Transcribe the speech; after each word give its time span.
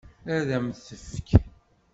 Ad 0.35 0.49
m-t-tefk? 0.63 1.29